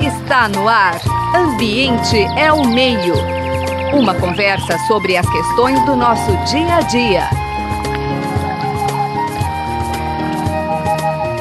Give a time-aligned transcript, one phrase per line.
[0.00, 1.00] Está no ar.
[1.34, 3.14] Ambiente é o meio.
[3.94, 7.30] Uma conversa sobre as questões do nosso dia a dia.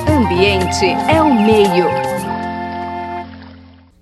[0.08, 2.10] Ambiente é o meio.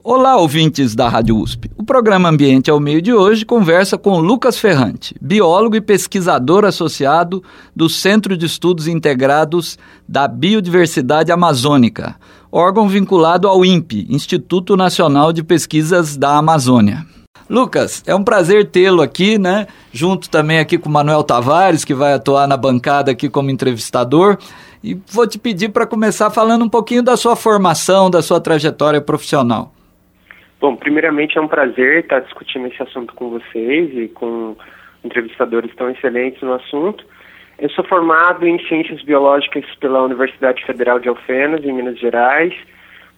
[0.04, 1.70] Olá, ouvintes da Rádio USP.
[1.76, 7.44] O programa Ambiente ao Meio de hoje conversa com Lucas Ferrante, biólogo e pesquisador associado
[7.76, 9.78] do Centro de Estudos Integrados
[10.08, 12.16] da Biodiversidade Amazônica,
[12.58, 17.06] órgão vinculado ao INPE, Instituto Nacional de Pesquisas da Amazônia.
[17.48, 19.68] Lucas, é um prazer tê-lo aqui, né?
[19.94, 24.38] Junto também aqui com o Manuel Tavares, que vai atuar na bancada aqui como entrevistador.
[24.84, 29.00] E vou te pedir para começar falando um pouquinho da sua formação, da sua trajetória
[29.00, 29.72] profissional.
[30.60, 34.56] Bom, primeiramente é um prazer estar discutindo esse assunto com vocês e com
[35.06, 37.06] entrevistadores tão excelentes no assunto.
[37.60, 42.54] Eu sou formado em Ciências Biológicas pela Universidade Federal de Alfenas, em Minas Gerais.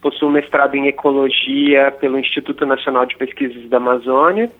[0.00, 4.50] Possuo mestrado em Ecologia pelo Instituto Nacional de Pesquisas da Amazônia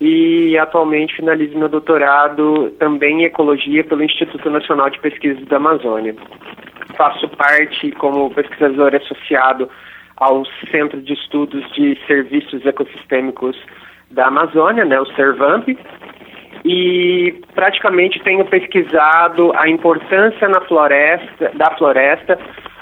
[0.00, 6.16] e atualmente finalizo meu doutorado também em Ecologia pelo Instituto Nacional de Pesquisas da Amazônia.
[6.96, 9.68] Faço parte como pesquisador associado
[10.16, 13.54] ao Centro de Estudos de Serviços Ecossistêmicos
[14.10, 15.76] da Amazônia, né, o CERVAMP,
[16.64, 22.38] e praticamente tenho pesquisado a importância na floresta, da floresta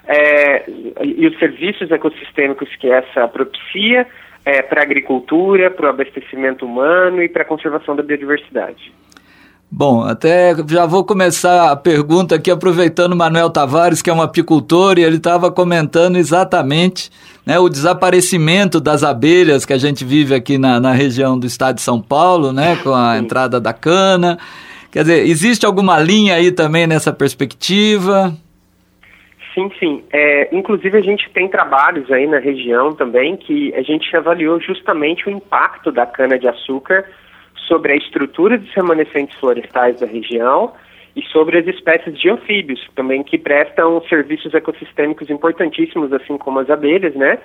[0.07, 0.65] é,
[1.03, 4.06] e os serviços ecossistêmicos que essa propicia
[4.45, 8.93] é, para a agricultura, para o abastecimento humano e para a conservação da biodiversidade.
[9.71, 14.23] Bom, até já vou começar a pergunta aqui aproveitando o Manuel Tavares, que é um
[14.23, 17.11] apicultor, e ele estava comentando exatamente
[17.45, 21.77] né, o desaparecimento das abelhas que a gente vive aqui na, na região do estado
[21.77, 24.39] de São Paulo, né, com a entrada da cana.
[24.91, 28.35] Quer dizer, existe alguma linha aí também nessa perspectiva?
[29.55, 30.03] Sim, sim.
[30.11, 35.29] É, inclusive a gente tem trabalhos aí na região também que a gente avaliou justamente
[35.29, 37.05] o impacto da cana de açúcar
[37.69, 40.73] sobre a estrutura dos remanescentes florestais da região
[41.15, 46.71] e sobre as espécies de anfíbios, também que prestam serviços ecossistêmicos importantíssimos, assim como as
[46.71, 47.39] abelhas, né?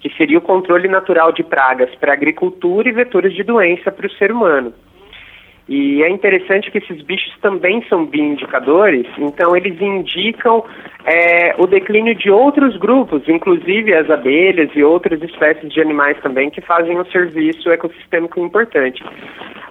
[0.00, 4.06] Que seria o controle natural de pragas para a agricultura e vetores de doença para
[4.06, 4.74] o ser humano.
[5.68, 10.64] E é interessante que esses bichos também são bioindicadores, então eles indicam
[11.04, 16.48] é, o declínio de outros grupos, inclusive as abelhas e outras espécies de animais também
[16.48, 19.04] que fazem um serviço ecossistêmico importante.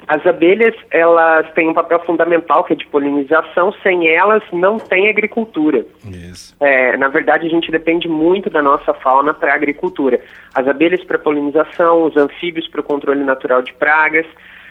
[0.07, 5.09] As abelhas, elas têm um papel fundamental que é de polinização, sem elas não tem
[5.09, 5.85] agricultura.
[6.05, 6.55] Isso.
[6.61, 10.21] É, na verdade, a gente depende muito da nossa fauna para a agricultura.
[10.55, 14.25] As abelhas para polinização, os anfíbios para o controle natural de pragas,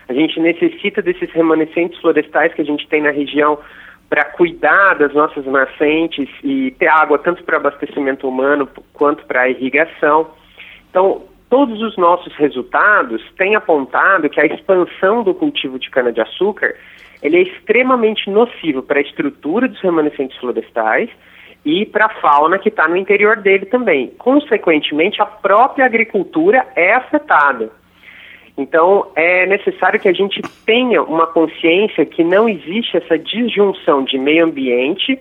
[0.08, 3.58] a gente necessita desses remanescentes florestais que a gente tem na região
[4.08, 10.30] para cuidar das nossas nascentes e ter água tanto para abastecimento humano quanto para irrigação.
[10.90, 16.74] Então, todos os nossos resultados têm apontado que a expansão do cultivo de cana-de-açúcar
[17.22, 21.10] é extremamente nocivo para a estrutura dos remanescentes florestais
[21.64, 24.12] e para a fauna que está no interior dele também.
[24.18, 27.70] Consequentemente, a própria agricultura é afetada.
[28.56, 34.16] Então, é necessário que a gente tenha uma consciência que não existe essa disjunção de
[34.16, 35.18] meio ambiente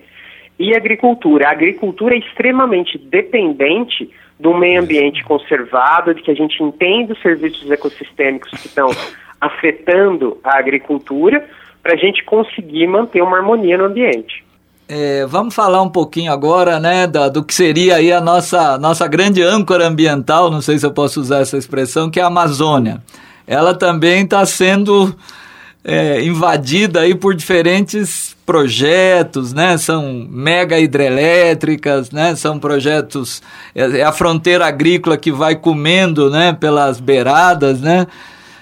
[0.58, 1.48] e agricultura.
[1.48, 4.10] A agricultura é extremamente dependente
[4.40, 8.90] do meio ambiente conservado, de que a gente entenda os serviços ecossistêmicos que estão
[9.38, 11.46] afetando a agricultura,
[11.82, 14.44] para a gente conseguir manter uma harmonia no ambiente.
[14.88, 19.06] É, vamos falar um pouquinho agora, né, da, do que seria aí a nossa, nossa
[19.06, 23.02] grande âncora ambiental, não sei se eu posso usar essa expressão, que é a Amazônia
[23.46, 25.14] ela também está sendo
[25.84, 29.78] é, invadida aí por diferentes projetos, né?
[29.78, 32.34] São mega hidrelétricas, né?
[32.34, 33.40] São projetos
[33.74, 36.52] é, é a fronteira agrícola que vai comendo, né?
[36.52, 38.06] Pelas beiradas, né?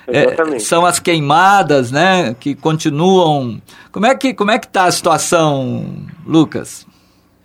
[0.06, 2.36] É, são as queimadas, né?
[2.38, 3.60] Que continuam.
[3.90, 5.86] Como é que como é que está a situação,
[6.26, 6.86] Lucas?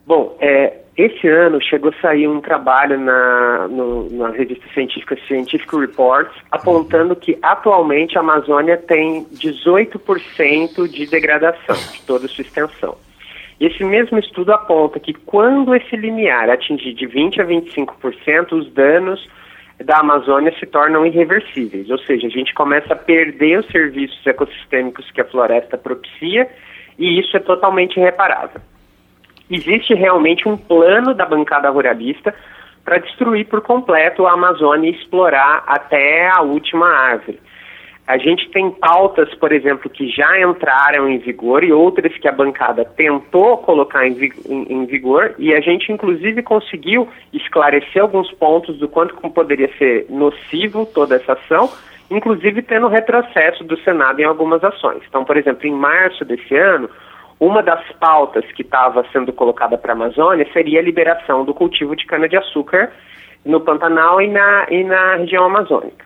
[0.05, 5.73] Bom, é, esse ano chegou a sair um trabalho na, no, na revista científica Scientific
[5.73, 12.97] Reports apontando que atualmente a Amazônia tem 18% de degradação de toda a sua extensão.
[13.59, 18.71] E esse mesmo estudo aponta que quando esse limiar atingir de 20% a 25%, os
[18.73, 19.25] danos
[19.83, 25.09] da Amazônia se tornam irreversíveis, ou seja, a gente começa a perder os serviços ecossistêmicos
[25.11, 26.49] que a floresta propicia
[26.97, 28.59] e isso é totalmente irreparável
[29.49, 32.33] existe realmente um plano da bancada ruralista
[32.83, 37.39] para destruir por completo a Amazônia e explorar até a última árvore.
[38.09, 42.31] A gente tem pautas, por exemplo, que já entraram em vigor e outras que a
[42.31, 44.15] bancada tentou colocar em,
[44.87, 51.17] vigor, e a gente, inclusive, conseguiu esclarecer alguns pontos do quanto poderia ser nocivo toda
[51.17, 51.69] essa ação,
[52.09, 55.03] inclusive tendo retrocesso do Senado em algumas ações.
[55.07, 56.89] Então, por exemplo, em março desse ano,
[57.39, 61.95] uma das pautas que estava sendo colocada para a Amazônia seria a liberação do cultivo
[61.95, 62.91] de cana-de-açúcar
[63.45, 66.05] no Pantanal e na, e na região amazônica.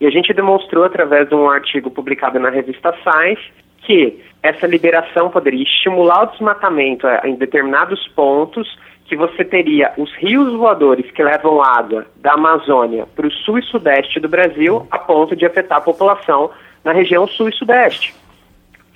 [0.00, 3.42] E a gente demonstrou, através de um artigo publicado na revista Science,
[3.82, 10.10] que essa liberação poderia estimular o desmatamento eh, em determinados pontos, que você teria os
[10.14, 14.98] rios voadores que levam água da Amazônia para o sul e sudeste do Brasil, a
[14.98, 16.50] ponto de afetar a população
[16.84, 18.14] na região sul e sudeste.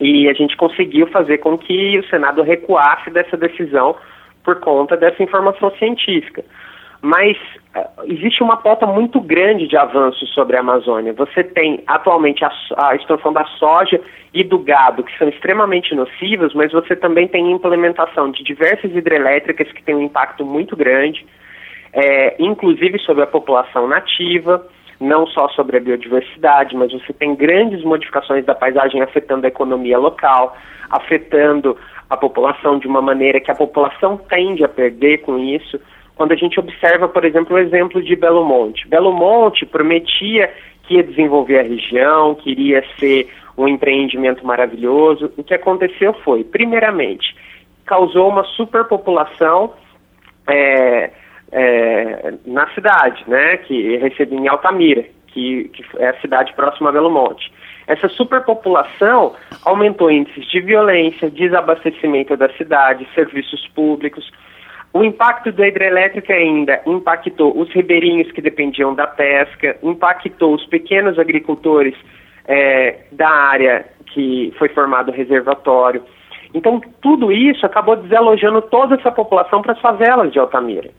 [0.00, 3.96] E a gente conseguiu fazer com que o Senado recuasse dessa decisão
[4.42, 6.44] por conta dessa informação científica.
[7.00, 7.36] Mas
[7.76, 11.12] uh, existe uma pauta muito grande de avanços sobre a Amazônia.
[11.12, 14.00] Você tem atualmente a, a da soja
[14.32, 19.70] e do gado, que são extremamente nocivas, mas você também tem implementação de diversas hidrelétricas
[19.72, 21.26] que têm um impacto muito grande,
[21.92, 24.66] é, inclusive sobre a população nativa
[25.04, 29.98] não só sobre a biodiversidade, mas você tem grandes modificações da paisagem afetando a economia
[29.98, 30.56] local,
[30.90, 31.76] afetando
[32.08, 35.80] a população de uma maneira que a população tende a perder com isso.
[36.16, 38.86] Quando a gente observa, por exemplo, o exemplo de Belo Monte.
[38.88, 40.52] Belo Monte prometia
[40.84, 45.32] que ia desenvolver a região, queria ser um empreendimento maravilhoso.
[45.36, 47.34] O que aconteceu foi, primeiramente,
[47.86, 49.72] causou uma superpopulação
[50.46, 51.10] é,
[51.52, 56.92] é, na cidade, né, que recebi em Altamira, que, que é a cidade próxima a
[56.92, 57.52] Belo Monte.
[57.86, 64.30] Essa superpopulação aumentou índices de violência, desabastecimento da cidade, serviços públicos.
[64.92, 71.18] O impacto da hidrelétrica ainda impactou os ribeirinhos que dependiam da pesca, impactou os pequenos
[71.18, 71.94] agricultores
[72.46, 76.02] é, da área que foi formado o reservatório.
[76.54, 80.90] Então, tudo isso acabou desalojando toda essa população para as favelas de Altamira.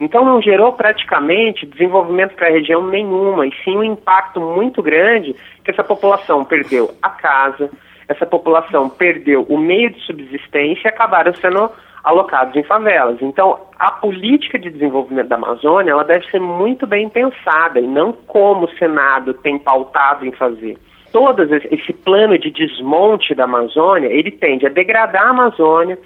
[0.00, 5.36] Então não gerou praticamente desenvolvimento para a região nenhuma, e sim um impacto muito grande
[5.62, 7.70] que essa população perdeu a casa,
[8.08, 11.70] essa população perdeu o meio de subsistência e acabaram sendo
[12.02, 13.18] alocados em favelas.
[13.20, 18.12] Então, a política de desenvolvimento da Amazônia, ela deve ser muito bem pensada e não
[18.12, 20.78] como o Senado tem pautado em fazer.
[21.12, 25.98] Todo esse plano de desmonte da Amazônia, ele tende a degradar a Amazônia,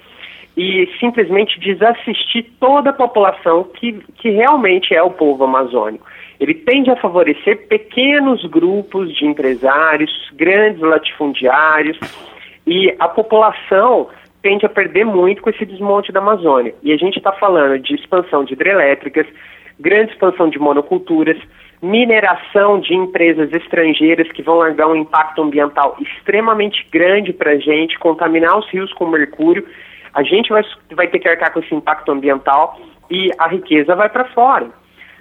[0.57, 6.05] e simplesmente desassistir toda a população que, que realmente é o povo amazônico.
[6.39, 11.97] Ele tende a favorecer pequenos grupos de empresários, grandes latifundiários,
[12.65, 14.09] e a população
[14.41, 16.73] tende a perder muito com esse desmonte da Amazônia.
[16.83, 19.25] E a gente está falando de expansão de hidrelétricas,
[19.79, 21.37] grande expansão de monoculturas,
[21.81, 27.99] mineração de empresas estrangeiras que vão largar um impacto ambiental extremamente grande para a gente,
[27.99, 29.65] contaminar os rios com mercúrio
[30.15, 32.79] a gente vai, vai ter que arcar com esse impacto ambiental
[33.11, 34.69] e a riqueza vai para fora.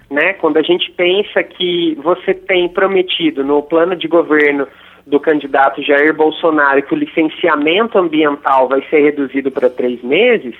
[0.09, 0.35] Né?
[0.35, 4.69] Quando a gente pensa que você tem prometido no plano de governo
[5.05, 10.55] do candidato Jair Bolsonaro que o licenciamento ambiental vai ser reduzido para três meses,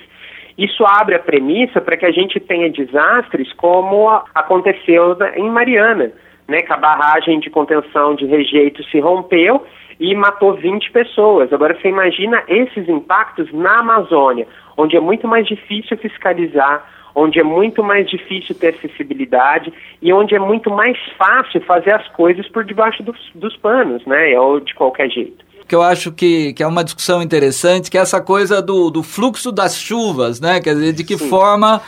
[0.57, 6.11] isso abre a premissa para que a gente tenha desastres como aconteceu em Mariana,
[6.47, 9.65] né, que a barragem de contenção de rejeito se rompeu
[9.99, 11.51] e matou 20 pessoas.
[11.51, 14.47] Agora você imagina esses impactos na Amazônia,
[14.77, 19.71] onde é muito mais difícil fiscalizar, onde é muito mais difícil ter acessibilidade
[20.01, 24.37] e onde é muito mais fácil fazer as coisas por debaixo dos, dos panos, né?
[24.39, 28.01] Ou de qualquer jeito que eu acho que, que é uma discussão interessante, que é
[28.01, 30.59] essa coisa do, do fluxo das chuvas, né?
[30.59, 31.27] Quer dizer, de que Sim.
[31.27, 31.81] forma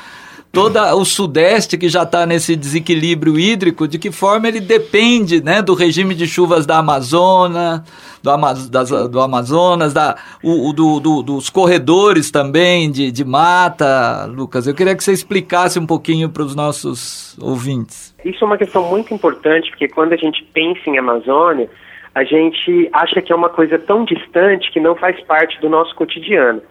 [0.58, 5.62] toda o Sudeste que já está nesse desequilíbrio hídrico, de que forma ele depende né,
[5.62, 7.84] do regime de chuvas da Amazônia,
[8.24, 14.26] do, Amaz das, do Amazonas, da, o, do, do, dos corredores também de, de mata,
[14.26, 14.66] Lucas.
[14.66, 18.16] Eu queria que você explicasse um pouquinho para os nossos ouvintes.
[18.26, 21.70] Isso é uma questão muito importante, porque quando a gente pensa em Amazônia,
[22.16, 25.94] a gente acha que é uma coisa tão distante que não faz parte do nosso
[25.94, 26.64] cotidiano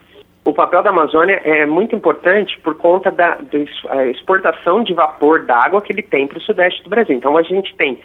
[0.47, 5.83] o papel da Amazônia é muito importante por conta da, da exportação de vapor d'água
[5.83, 7.17] que ele tem para o sudeste do Brasil.
[7.17, 7.99] Então a gente tem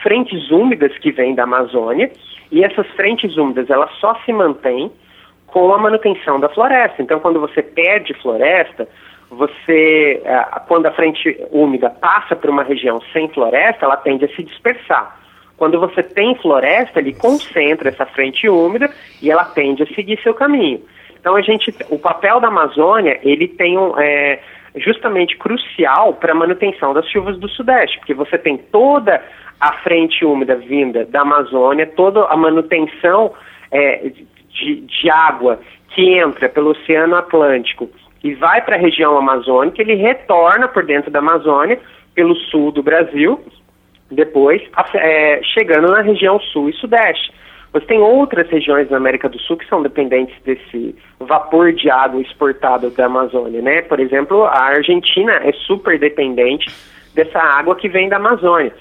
[0.00, 2.08] frentes úmidas que vêm da Amazônia
[2.52, 4.92] e essas frentes úmidas elas só se mantêm
[5.48, 7.02] com a manutenção da floresta.
[7.02, 8.88] Então quando você perde floresta,
[9.28, 10.22] você
[10.68, 15.18] quando a frente úmida passa por uma região sem floresta, ela tende a se dispersar.
[15.56, 18.88] Quando você tem floresta, ele concentra essa frente úmida
[19.20, 20.80] e ela tende a seguir seu caminho.
[21.20, 24.40] Então a gente, o papel da Amazônia, ele tem um, é,
[24.76, 29.22] justamente crucial para a manutenção das chuvas do Sudeste, porque você tem toda
[29.60, 33.34] a frente úmida vinda da Amazônia, toda a manutenção
[33.70, 34.10] é,
[34.50, 35.60] de, de água
[35.94, 37.90] que entra pelo Oceano Atlântico
[38.22, 41.78] e vai para a região amazônica, ele retorna por dentro da Amazônia,
[42.14, 43.40] pelo sul do Brasil,
[44.10, 44.62] depois
[44.94, 47.32] é, chegando na região sul e sudeste.
[47.72, 52.20] Você tem outras regiões na América do Sul que são dependentes desse vapor de água
[52.20, 53.82] exportado da Amazônia, né?
[53.82, 56.74] Por exemplo, a Argentina é super dependente
[57.14, 58.72] dessa água que vem da Amazônia.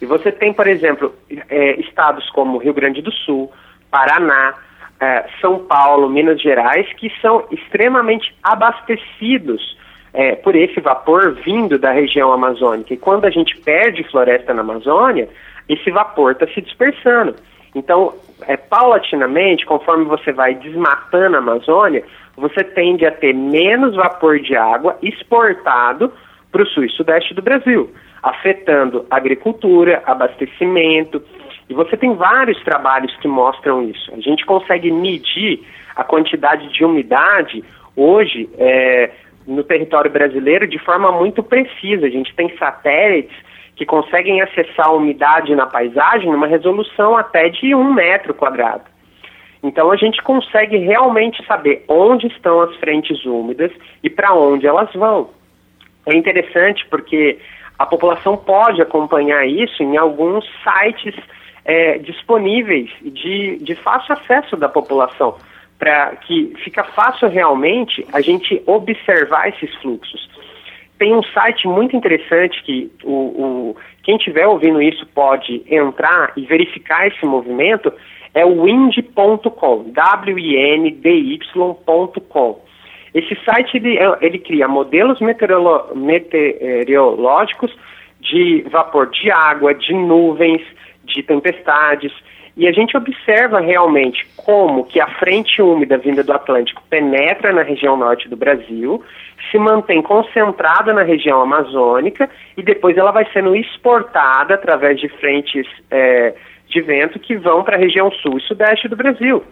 [0.00, 1.14] E você tem, por exemplo,
[1.48, 3.50] é, estados como Rio Grande do Sul,
[3.90, 4.54] Paraná,
[5.00, 9.78] é, São Paulo, Minas Gerais, que são extremamente abastecidos
[10.12, 12.92] é, por esse vapor vindo da região amazônica.
[12.92, 15.28] E quando a gente perde floresta na Amazônia,
[15.68, 17.34] esse vapor está se dispersando.
[17.74, 22.04] Então, é, paulatinamente, conforme você vai desmatando a Amazônia,
[22.36, 26.12] você tende a ter menos vapor de água exportado
[26.50, 27.90] para o sul e sudeste do Brasil,
[28.22, 31.22] afetando agricultura, abastecimento.
[31.68, 34.12] E você tem vários trabalhos que mostram isso.
[34.14, 35.60] A gente consegue medir
[35.96, 37.64] a quantidade de umidade
[37.96, 39.10] hoje é,
[39.46, 42.06] no território brasileiro de forma muito precisa.
[42.06, 43.36] A gente tem satélites
[43.76, 48.84] que conseguem acessar a umidade na paisagem numa resolução até de um metro quadrado.
[49.62, 54.92] Então a gente consegue realmente saber onde estão as frentes úmidas e para onde elas
[54.92, 55.30] vão.
[56.06, 57.38] É interessante porque
[57.78, 61.14] a população pode acompanhar isso em alguns sites
[61.64, 65.36] é, disponíveis de, de fácil acesso da população,
[65.78, 70.33] para que fica fácil realmente a gente observar esses fluxos
[71.04, 76.46] tem um site muito interessante que o, o quem estiver ouvindo isso pode entrar e
[76.46, 77.92] verificar esse movimento,
[78.32, 81.04] é o wind.com, W-I-N-D-Y.com.
[83.12, 87.70] Esse site ele, ele cria modelos meteorolo meteorológicos
[88.20, 90.62] de vapor de água, de nuvens,
[91.04, 92.14] de tempestades,
[92.56, 97.62] e a gente observa realmente como que a frente úmida vinda do Atlântico penetra na
[97.62, 99.02] região norte do Brasil,
[99.50, 105.66] se mantém concentrada na região amazônica e depois ela vai sendo exportada através de frentes
[105.90, 106.34] é,
[106.68, 109.42] de vento que vão para a região sul e sudeste do Brasil.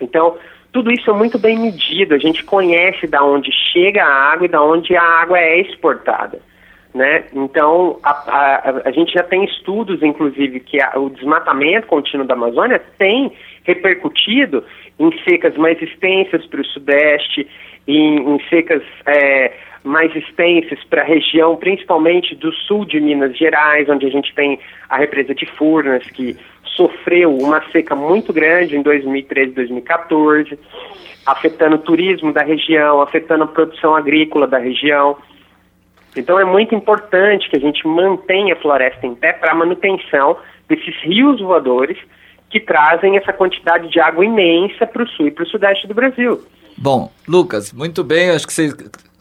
[0.00, 0.36] Então,
[0.72, 4.48] tudo isso é muito bem medido, a gente conhece da onde chega a água e
[4.48, 6.40] da onde a água é exportada.
[6.94, 7.24] Né?
[7.32, 12.34] Então, a, a, a, gente já tem estudos, inclusive, que a, o desmatamento contínuo da
[12.34, 13.32] Amazônia tem
[13.64, 14.62] repercutido
[14.98, 17.48] em secas mais extensas para o Sudeste,
[17.88, 23.88] em, em secas é, mais extensas para a região, principalmente do sul de Minas Gerais,
[23.88, 24.58] onde a gente tem
[24.88, 26.36] a represa de Furnas, que
[26.76, 30.58] sofreu uma seca muito grande em 2013 2014,
[31.26, 35.16] afetando o turismo da região, afetando a produção agrícola da região.
[36.16, 40.36] Então é muito importante que a gente mantenha a floresta em pé para a manutenção
[40.68, 41.98] desses rios voadores
[42.50, 45.94] que trazem essa quantidade de água imensa para o sul e para o sudeste do
[45.94, 46.42] Brasil.
[46.76, 48.74] Bom, Lucas, muito bem, acho que você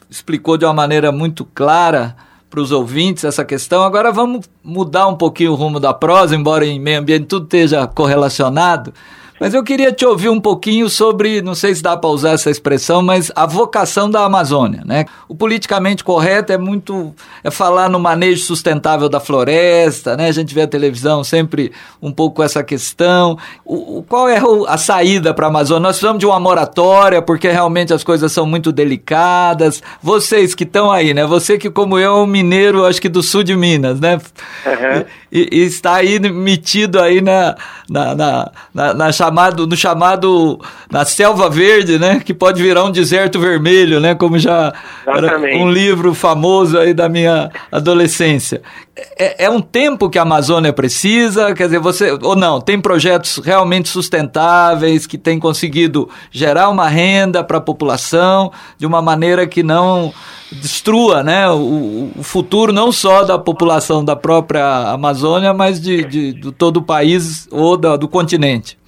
[0.09, 2.15] explicou de uma maneira muito clara
[2.49, 3.83] para os ouvintes essa questão.
[3.83, 7.87] Agora vamos mudar um pouquinho o rumo da prosa, embora em meio ambiente tudo esteja
[7.87, 8.93] correlacionado.
[9.41, 12.51] Mas eu queria te ouvir um pouquinho sobre, não sei se dá para usar essa
[12.51, 15.05] expressão, mas a vocação da Amazônia, né?
[15.27, 17.11] O politicamente correto é muito
[17.43, 20.27] é falar no manejo sustentável da floresta, né?
[20.27, 23.35] A gente vê a televisão sempre um pouco com essa questão.
[23.65, 25.81] O, qual é a saída para a Amazônia?
[25.81, 29.81] Nós precisamos de uma moratória porque realmente as coisas são muito delicadas.
[30.03, 31.25] Vocês que estão aí, né?
[31.25, 34.21] Você que como eu é um mineiro, acho que do sul de Minas, né?
[34.67, 35.05] Uhum.
[35.31, 37.55] E, e, está aí metido aí na,
[37.89, 40.59] na, na, na, na chamado, no chamado
[40.89, 42.19] na selva verde, né?
[42.19, 44.13] Que pode virar um deserto vermelho, né?
[44.13, 44.73] Como já
[45.57, 48.61] um livro famoso aí da minha adolescência.
[49.17, 52.59] É, é, um tempo que a Amazônia precisa, quer dizer, você ou não?
[52.59, 59.01] Tem projetos realmente sustentáveis que têm conseguido gerar uma renda para a população de uma
[59.01, 60.13] maneira que não
[60.51, 61.49] destrua, né?
[61.49, 66.77] O, o futuro não só da população da própria Amazônia, mas de, de, de todo
[66.77, 68.80] o país ou da, do continente.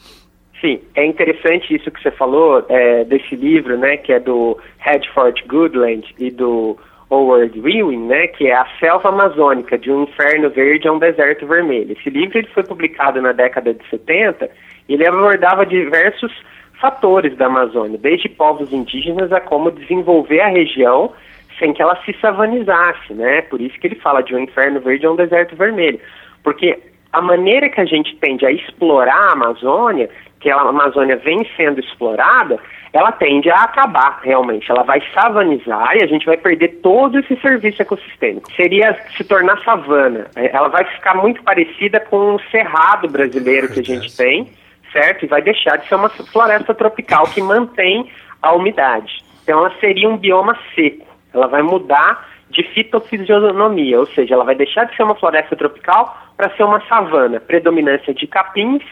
[0.64, 5.44] Sim, é interessante isso que você falou é, desse livro, né, que é do Hedford
[5.46, 6.78] Goodland e do
[7.10, 11.46] Howard Ewing, né, que é A Selva Amazônica, de um inferno verde a um deserto
[11.46, 11.92] vermelho.
[11.92, 14.50] Esse livro ele foi publicado na década de 70
[14.88, 16.32] e ele abordava diversos
[16.80, 21.12] fatores da Amazônia, desde povos indígenas a como desenvolver a região
[21.60, 23.42] sem que ela se savanizasse, né?
[23.42, 26.00] Por isso que ele fala de um inferno verde a um deserto vermelho.
[26.42, 26.80] Porque
[27.14, 30.10] a maneira que a gente tende a explorar a Amazônia
[30.44, 32.60] que a Amazônia vem sendo explorada,
[32.92, 34.70] ela tende a acabar realmente.
[34.70, 38.52] Ela vai savanizar e a gente vai perder todo esse serviço ecossistêmico.
[38.52, 40.28] Seria se tornar savana.
[40.36, 44.52] É, ela vai ficar muito parecida com o cerrado brasileiro que a gente tem,
[44.92, 45.24] certo?
[45.24, 49.24] E vai deixar de ser uma floresta tropical que mantém a umidade.
[49.44, 51.08] Então ela seria um bioma seco.
[51.34, 56.16] Ela vai mudar de fitofisionomia, ou seja, ela vai deixar de ser uma floresta tropical
[56.38, 58.84] para ser uma savana, predominância de capins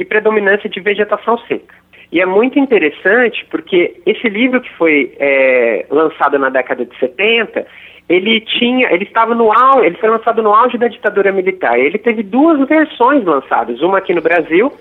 [0.00, 1.74] e predominância de vegetação seca.
[2.12, 7.64] E é muito interessante porque esse livro que foi é, lançado na década de 70,
[8.08, 11.78] ele tinha, ele estava no auge, ele foi lançado no auge da ditadura militar.
[11.78, 14.72] Ele teve duas versões lançadas, uma aqui no Brasil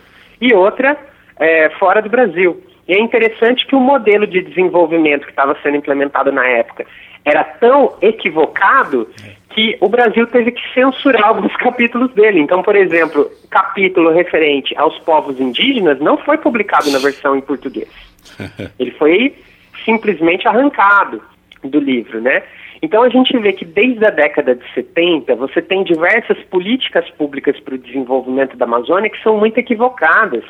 [0.42, 0.98] e outra
[1.40, 2.64] é, fora do Brasil.
[2.88, 6.88] E é interessante que o modelo de desenvolvimento que estava sendo implementado na época
[7.24, 9.08] era tão equivocado
[9.50, 12.40] que o Brasil teve que censurar alguns capítulos dele.
[12.40, 17.90] Então, por exemplo, capítulo referente aos povos indígenas não foi publicado na versão em português.
[18.80, 19.36] Ele foi
[19.84, 21.22] simplesmente arrancado
[21.64, 22.44] do livro, né?
[22.82, 27.60] Então a gente vê que desde a década de 70 você tem diversas políticas públicas
[27.60, 30.44] para o desenvolvimento da Amazônia que são muito equivocadas.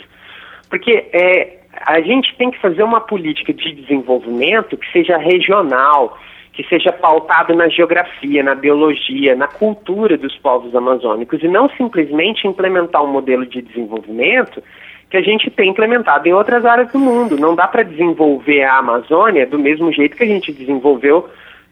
[0.69, 6.17] Porque é, a gente tem que fazer uma política de desenvolvimento que seja regional,
[6.59, 12.45] que seja pautado na geografia, na biologia, na cultura dos povos amazônicos e não simplesmente
[12.45, 14.61] implementar um modelo de desenvolvimento
[15.09, 17.37] que a gente tem implementado em outras áreas do mundo.
[17.37, 21.29] Não dá para desenvolver a Amazônia do mesmo jeito que a gente desenvolveu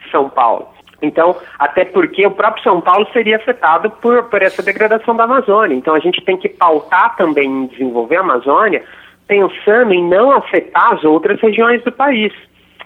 [0.10, 0.70] São Paulo.
[1.02, 5.76] Então, até porque o próprio São Paulo seria afetado por, por essa degradação da Amazônia.
[5.76, 8.86] Então, a gente tem que pautar também em desenvolver a Amazônia
[9.28, 12.32] pensando em não afetar as outras regiões do país.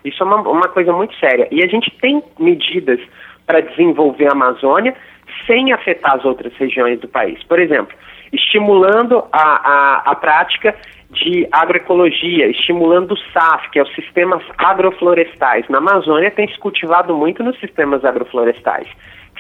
[0.04, 1.48] Isso é uma, uma coisa muito séria.
[1.52, 3.00] E a gente tem medidas
[3.46, 4.96] para desenvolver a Amazônia
[5.46, 7.42] sem afetar as outras regiões do país.
[7.44, 7.96] Por exemplo,
[8.32, 10.76] estimulando a, a, a prática
[11.12, 15.68] de agroecologia, estimulando o SAF, que é os sistemas agroflorestais.
[15.68, 18.88] Na Amazônia tem se cultivado muito nos sistemas agroflorestais.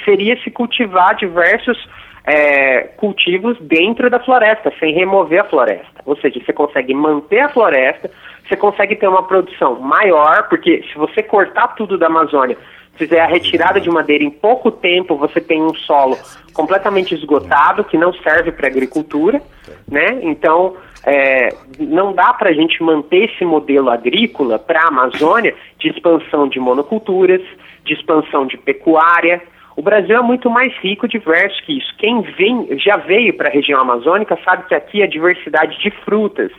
[0.03, 1.77] Seria se cultivar diversos
[2.25, 6.01] é, cultivos dentro da floresta, sem remover a floresta.
[6.05, 8.11] Ou seja, você consegue manter a floresta,
[8.47, 12.57] você consegue ter uma produção maior, porque se você cortar tudo da Amazônia,
[12.95, 16.17] fizer a retirada de madeira em pouco tempo, você tem um solo
[16.53, 19.41] completamente esgotado, que não serve para agricultura,
[19.87, 20.19] né?
[20.21, 25.89] Então, é, não dá para a gente manter esse modelo agrícola para a Amazônia de
[25.89, 27.41] expansão de monoculturas,
[27.83, 29.41] de expansão de pecuária,
[29.75, 31.93] o Brasil é muito mais rico e diverso que isso.
[31.97, 36.51] Quem vem, já veio para a região amazônica sabe que aqui a diversidade de frutas,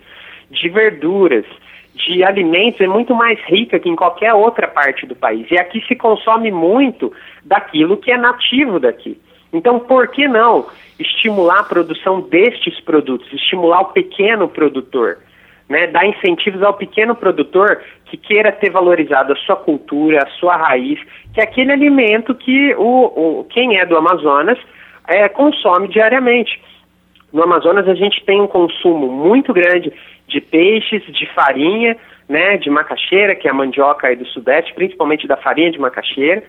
[0.51, 1.45] de verduras,
[1.95, 5.47] de alimentos é muito mais rica que em qualquer outra parte do país.
[5.51, 7.13] E aqui se consome muito
[7.45, 9.21] daquilo que é nativo daqui.
[9.53, 10.67] Então, por que não
[10.99, 15.19] estimular a produção destes produtos, estimular o pequeno produtor?
[15.69, 20.57] Né, dar incentivos ao pequeno produtor que queira ter valorizado a sua cultura, a sua
[20.57, 21.01] raiz,
[21.33, 24.59] que é aquele alimento que o, o quem é do Amazonas
[25.09, 26.61] é, consome diariamente.
[27.33, 29.93] No Amazonas a gente tem um consumo muito grande
[30.29, 31.97] de peixes, de farinha,
[32.29, 36.43] né, de macaxeira, que é a mandioca aí do Sudeste, principalmente da farinha de macaxeira.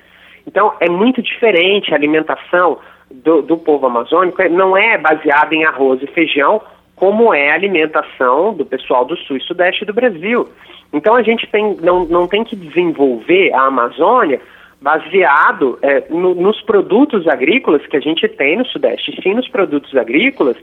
[0.45, 6.01] Então é muito diferente a alimentação do, do povo amazônico, não é baseada em arroz
[6.01, 6.61] e feijão,
[7.03, 10.47] como é a alimentação do pessoal do sul e sudeste do Brasil.
[10.93, 14.39] Então a gente tem, não, não tem que desenvolver a Amazônia
[14.81, 19.93] baseado é, no, nos produtos agrícolas que a gente tem no Sudeste, sim nos produtos
[19.97, 20.55] agrícolas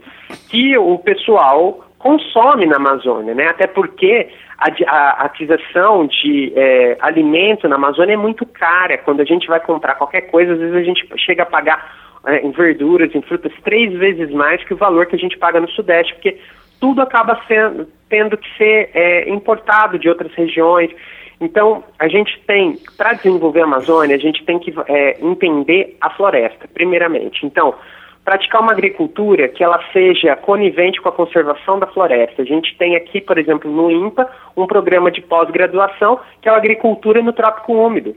[0.49, 3.47] que o pessoal consome na Amazônia, né?
[3.47, 8.97] Até porque a, a aquisição de é, alimento na Amazônia é muito cara.
[8.97, 12.45] Quando a gente vai comprar qualquer coisa, às vezes a gente chega a pagar é,
[12.45, 15.69] em verduras, em frutas, três vezes mais que o valor que a gente paga no
[15.69, 16.37] Sudeste, porque
[16.79, 20.91] tudo acaba sendo, tendo que ser é, importado de outras regiões.
[21.39, 26.09] Então, a gente tem, para desenvolver a Amazônia, a gente tem que é, entender a
[26.11, 27.45] floresta, primeiramente.
[27.45, 27.75] Então,
[28.23, 32.41] praticar uma agricultura que ela seja conivente com a conservação da floresta.
[32.41, 36.55] A gente tem aqui, por exemplo, no INPA, um programa de pós-graduação que é a
[36.55, 38.15] agricultura no trópico úmido,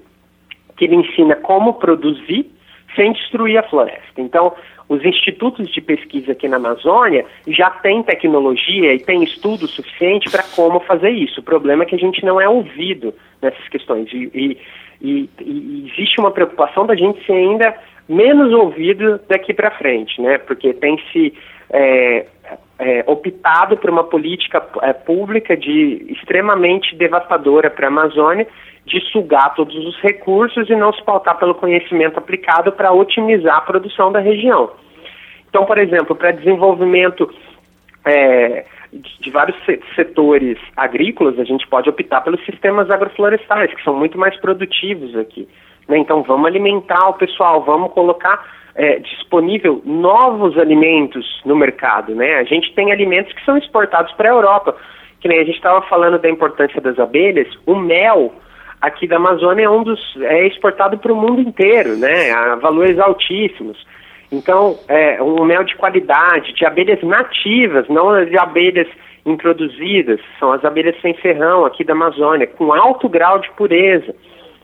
[0.76, 2.53] que ele ensina como produzir
[2.94, 4.20] sem destruir a floresta.
[4.20, 4.52] Então,
[4.88, 10.42] os institutos de pesquisa aqui na Amazônia já têm tecnologia e têm estudo suficiente para
[10.54, 11.40] como fazer isso.
[11.40, 14.12] O problema é que a gente não é ouvido nessas questões.
[14.12, 14.60] E, e,
[15.00, 17.74] e, e existe uma preocupação da gente ser ainda
[18.08, 20.36] menos ouvido daqui para frente, né?
[20.38, 21.32] Porque tem se
[21.70, 22.26] é,
[22.78, 28.46] é, optado por uma política é, pública de extremamente devastadora para a Amazônia
[28.86, 33.60] de sugar todos os recursos e não se pautar pelo conhecimento aplicado para otimizar a
[33.62, 34.70] produção da região.
[35.48, 37.32] Então, por exemplo, para desenvolvimento
[38.04, 39.56] é, de vários
[39.94, 45.48] setores agrícolas, a gente pode optar pelos sistemas agroflorestais, que são muito mais produtivos aqui.
[45.88, 45.98] Né?
[45.98, 48.44] Então, vamos alimentar o pessoal, vamos colocar
[48.74, 52.14] é, disponível novos alimentos no mercado.
[52.14, 52.34] Né?
[52.34, 54.76] A gente tem alimentos que são exportados para a Europa,
[55.20, 58.34] que nem a gente estava falando da importância das abelhas, o mel
[58.86, 62.32] aqui da Amazônia é um dos é exportado para o mundo inteiro, né?
[62.32, 63.84] A valores altíssimos.
[64.30, 68.88] Então, é um mel de qualidade, de abelhas nativas, não de abelhas
[69.24, 74.14] introduzidas, são as abelhas sem ferrão aqui da Amazônia, com alto grau de pureza.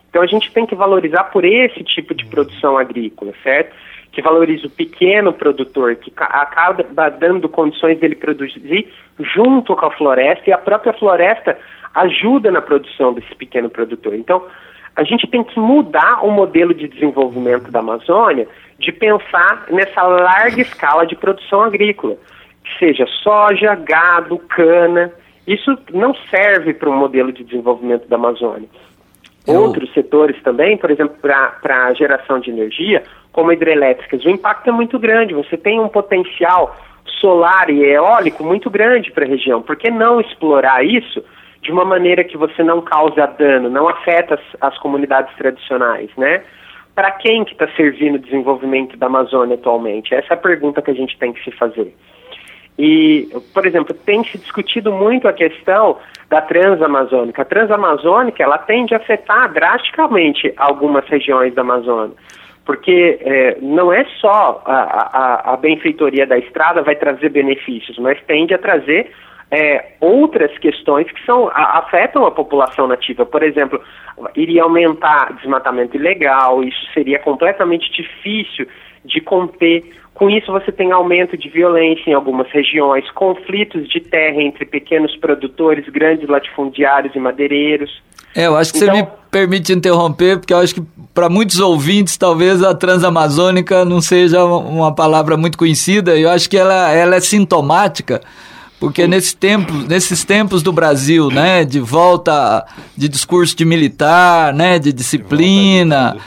[0.09, 3.73] Então a gente tem que valorizar por esse tipo de produção agrícola, certo?
[4.11, 8.87] Que valoriza o pequeno produtor, que acaba dando condições dele produzir
[9.19, 11.57] junto com a floresta e a própria floresta
[11.93, 14.13] ajuda na produção desse pequeno produtor.
[14.15, 14.45] Então,
[14.95, 20.61] a gente tem que mudar o modelo de desenvolvimento da Amazônia de pensar nessa larga
[20.61, 22.17] escala de produção agrícola,
[22.63, 25.11] que seja soja, gado, cana.
[25.47, 28.67] Isso não serve para um modelo de desenvolvimento da Amazônia.
[29.47, 34.71] Outros setores também, por exemplo, para a geração de energia, como hidrelétricas, o impacto é
[34.71, 35.33] muito grande.
[35.33, 36.75] Você tem um potencial
[37.19, 39.61] solar e eólico muito grande para a região.
[39.61, 41.23] Por que não explorar isso
[41.61, 46.43] de uma maneira que você não causa dano, não afeta as, as comunidades tradicionais, né?
[46.93, 50.13] Para quem que está servindo o desenvolvimento da Amazônia atualmente?
[50.13, 51.95] Essa é a pergunta que a gente tem que se fazer.
[52.77, 55.97] E, por exemplo, tem se discutido muito a questão
[56.29, 57.41] da transamazônica.
[57.41, 62.15] A transamazônica, ela tende a afetar drasticamente algumas regiões da Amazônia
[62.65, 68.21] porque é, não é só a, a, a, benfeitoria da estrada vai trazer benefícios, mas
[68.27, 69.11] tende a trazer
[69.51, 73.25] é, outras questões que são, a, afetam a população nativa.
[73.25, 73.81] Por exemplo,
[74.35, 78.65] iria aumentar desmatamento ilegal, isso seria completamente difícil
[79.03, 79.83] de conter.
[80.13, 85.15] Com isso, você tem aumento de violência em algumas regiões, conflitos de terra entre pequenos
[85.17, 88.01] produtores, grandes latifundiários e madeireiros.
[88.33, 90.83] É, eu acho que então, você me permite interromper, porque eu acho que
[91.13, 96.55] para muitos ouvintes, talvez a transamazônica não seja uma palavra muito conhecida, eu acho que
[96.55, 98.21] ela, ela é sintomática
[98.81, 102.65] porque nesse tempo, nesses tempos do Brasil, né, de volta
[102.97, 106.17] de discurso de militar, né, de disciplina,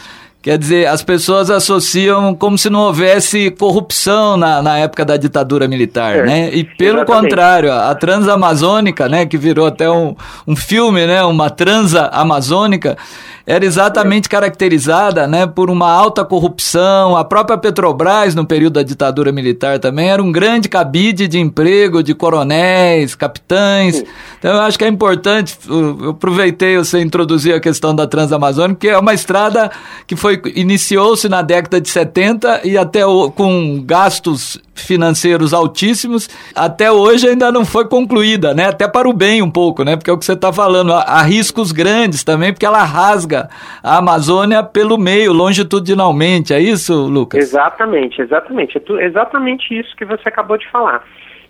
[0.40, 5.66] quer dizer, as pessoas associam como se não houvesse corrupção na, na época da ditadura
[5.66, 6.54] militar, é, né?
[6.54, 7.22] E pelo exatamente.
[7.22, 10.14] contrário, a transamazônica, né, que virou até um,
[10.46, 12.96] um filme, né, uma transa amazônica,
[13.46, 17.14] era exatamente caracterizada né, por uma alta corrupção.
[17.14, 22.02] A própria Petrobras, no período da ditadura militar também, era um grande cabide de emprego
[22.02, 24.02] de coronéis, capitães.
[24.38, 28.88] Então eu acho que é importante, eu aproveitei você introduzir a questão da Transamazônica, que
[28.88, 29.70] é uma estrada
[30.06, 36.90] que foi iniciou-se na década de 70 e até o, com gastos financeiros altíssimos, até
[36.90, 38.66] hoje ainda não foi concluída, né?
[38.66, 39.96] Até para o bem um pouco, né?
[39.96, 43.33] Porque é o que você está falando, há, há riscos grandes também, porque ela rasga
[43.82, 47.40] a Amazônia pelo meio, longitudinalmente, é isso, Lucas?
[47.40, 48.78] Exatamente, exatamente.
[48.78, 51.02] É exatamente isso que você acabou de falar.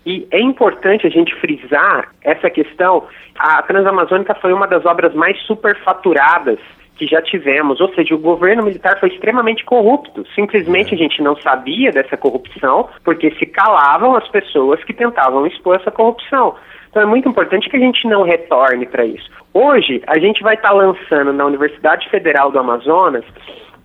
[0.05, 3.05] E é importante a gente frisar essa questão.
[3.37, 6.59] A Transamazônica foi uma das obras mais superfaturadas
[6.95, 10.25] que já tivemos, ou seja, o governo militar foi extremamente corrupto.
[10.33, 15.75] Simplesmente a gente não sabia dessa corrupção porque se calavam as pessoas que tentavam expor
[15.75, 16.55] essa corrupção.
[16.89, 19.29] Então é muito importante que a gente não retorne para isso.
[19.57, 23.23] Hoje, a gente vai estar tá lançando na Universidade Federal do Amazonas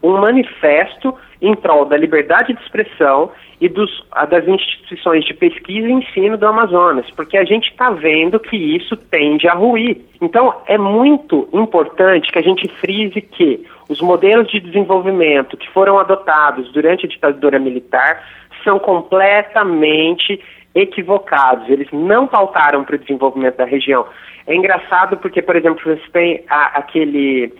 [0.02, 3.30] um manifesto em prol da liberdade de expressão
[3.60, 8.40] e dos, das instituições de pesquisa e ensino do Amazonas, porque a gente está vendo
[8.40, 9.98] que isso tende a ruir.
[10.20, 16.00] Então, é muito importante que a gente frise que os modelos de desenvolvimento que foram
[16.00, 18.26] adotados durante a ditadura militar
[18.64, 20.42] são completamente
[20.74, 21.68] equivocados.
[21.68, 24.06] Eles não pautaram para o desenvolvimento da região.
[24.46, 27.52] É engraçado porque, por exemplo, você tem a, aquele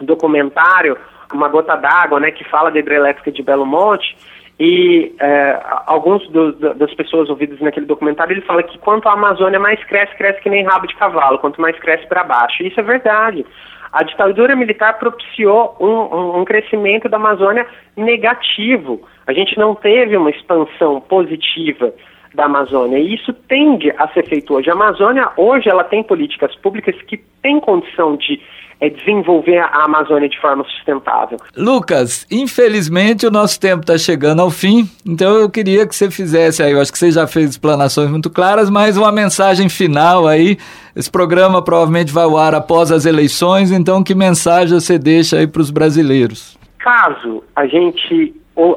[0.00, 0.96] documentário
[1.32, 4.16] Uma Gota d'Água, né, que fala da hidrelétrica de Belo Monte,
[4.58, 9.58] e é, alguns do, das pessoas ouvidas naquele documentário, ele fala que quanto a Amazônia
[9.58, 12.62] mais cresce, cresce que nem rabo de cavalo, quanto mais cresce para baixo.
[12.62, 13.44] Isso é verdade.
[13.92, 19.02] A ditadura militar propiciou um, um, um, crescimento da Amazônia negativo.
[19.26, 21.92] A gente não teve uma expansão positiva
[22.34, 24.68] da Amazônia e isso tende a ser feito hoje.
[24.68, 28.40] A Amazônia hoje ela tem políticas públicas que têm condição de
[28.80, 31.38] é desenvolver a Amazônia de forma sustentável.
[31.56, 36.62] Lucas, infelizmente o nosso tempo está chegando ao fim, então eu queria que você fizesse
[36.62, 40.58] aí, eu acho que você já fez explanações muito claras, mas uma mensagem final aí.
[40.94, 45.46] Esse programa provavelmente vai ao ar após as eleições, então que mensagem você deixa aí
[45.46, 46.58] para os brasileiros?
[46.78, 48.76] Caso a gente é,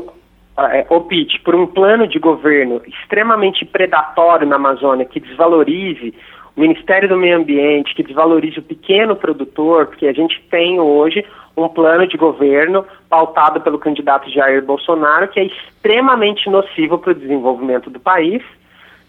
[0.89, 6.13] opte por um plano de governo extremamente predatório na Amazônia, que desvalorize
[6.56, 11.24] o Ministério do Meio Ambiente, que desvalorize o pequeno produtor, porque a gente tem hoje
[11.56, 17.15] um plano de governo pautado pelo candidato Jair Bolsonaro, que é extremamente nocivo para o
[17.15, 18.43] desenvolvimento do país,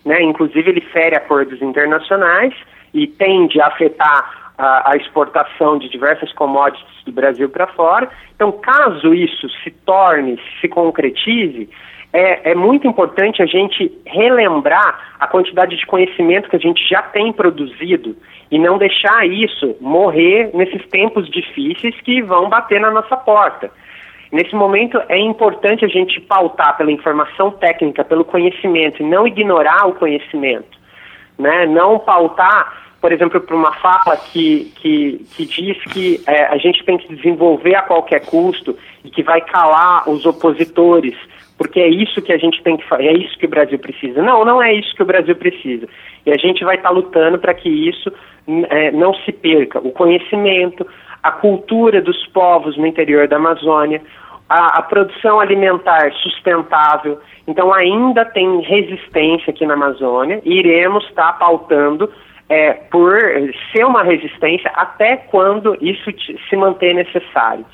[0.04, 0.22] né?
[0.22, 2.54] inclusive ele fere acordos internacionais
[2.92, 8.10] e tende a afetar a, exportação de diversas commodities do Brasil para fora.
[8.34, 11.70] Então, caso isso se torne, se concretize,
[12.12, 17.02] é, é, muito importante a gente relembrar a quantidade de conhecimento que a gente já
[17.02, 18.16] tem produzido
[18.50, 23.70] e não deixar isso morrer nesses tempos difíceis que vão bater na nossa porta.
[24.32, 29.86] Nesse momento é importante a gente pautar pela informação técnica, pelo conhecimento, e não ignorar
[29.86, 30.78] o conhecimento.
[31.38, 31.66] Né?
[31.66, 36.84] Não pautar por exemplo, para uma fala que, que, que diz que é, a gente
[36.84, 41.14] tem que desenvolver a qualquer custo e que vai calar os opositores,
[41.56, 44.20] porque é isso que a gente tem que fazer, é isso que o Brasil precisa.
[44.20, 45.88] Não, não é isso que o Brasil precisa.
[46.26, 48.12] E a gente vai estar tá lutando para que isso
[48.70, 49.78] é, não se perca.
[49.78, 50.86] O conhecimento,
[51.22, 54.02] a cultura dos povos no interior da Amazônia,
[54.48, 57.20] a, a produção alimentar sustentável.
[57.46, 62.10] Então, ainda tem resistência aqui na Amazônia e iremos estar tá pautando
[62.48, 63.18] é, por
[63.72, 66.10] ser uma resistência até quando isso
[66.48, 67.64] se manter necessário.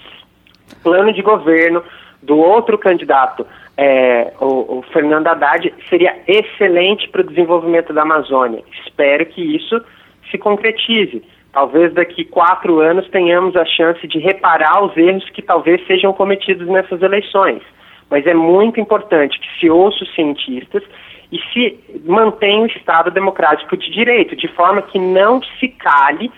[0.82, 1.82] Plano de governo
[2.22, 8.62] do outro candidato, é, o, o, Fernando Haddad, seria excelente para o desenvolvimento da Amazônia.
[8.84, 9.80] Espero que isso
[10.30, 11.22] se concretize.
[11.52, 16.66] Talvez daqui quatro anos tenhamos a chance de reparar os erros que talvez sejam cometidos
[16.66, 17.62] nessas eleições.
[18.10, 20.82] Mas é muito importante que se ouça os cientistas
[21.30, 26.30] e se mantém o Estado democrático de direito, de forma que não se cale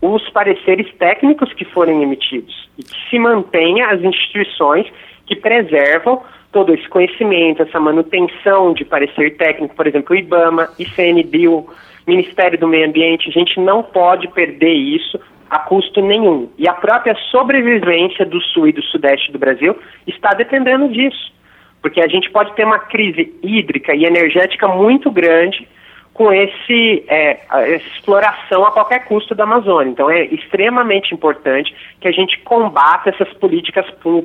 [0.00, 4.86] os pareceres técnicos que forem emitidos e que se mantenha as instituições
[5.26, 6.22] que preservam
[6.52, 11.66] todo esse conhecimento, essa manutenção de parecer técnico, por exemplo, o IBAMA, ICNBio,
[12.06, 15.18] Ministério do Meio Ambiente, a gente não pode perder isso
[15.50, 16.48] a custo nenhum.
[16.56, 21.35] E a própria sobrevivência do sul e do sudeste do Brasil está dependendo disso
[21.86, 25.68] porque a gente pode ter uma crise hídrica e energética muito grande
[26.16, 27.40] com esse, é,
[27.74, 29.90] essa exploração a qualquer custo da Amazônia.
[29.90, 33.84] Então é extremamente importante que a gente combata essas políticas